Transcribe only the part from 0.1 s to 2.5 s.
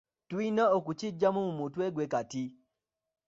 Tulina okukigyamu mu mutwe gwe kati.